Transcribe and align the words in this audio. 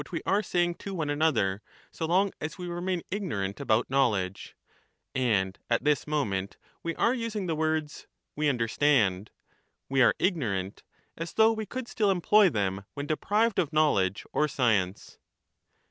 we 0.11 0.19
are 0.25 0.41
sajang 0.41 0.75
to 0.75 0.95
one 0.95 1.11
another, 1.11 1.61
so 1.91 2.07
long 2.07 2.31
as 2.41 2.57
we 2.57 2.65
remain 2.65 3.03
ignorant 3.11 3.59
about 3.59 3.87
knowledge; 3.87 4.55
and 5.13 5.59
at 5.69 5.83
this 5.83 6.07
moment 6.07 6.57
we 6.81 6.95
are 6.95 7.13
using 7.13 7.45
the 7.45 7.53
words 7.53 8.07
'we 8.35 8.49
understand,' 8.49 9.29
*we 9.89 10.01
are 10.01 10.15
ignorant,' 10.17 10.81
as 11.15 11.33
though 11.33 11.51
we 11.51 11.67
could 11.67 11.87
still 11.87 12.09
employ 12.09 12.49
them 12.49 12.83
when 12.95 13.05
deprived 13.05 13.59
of 13.59 13.71
knowledge 13.71 14.25
or 14.33 14.47
science. 14.47 15.19